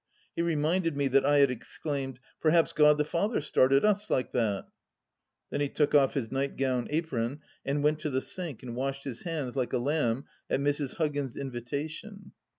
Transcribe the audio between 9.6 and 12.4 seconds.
a lamb at Mrs. Huggins' in vitation.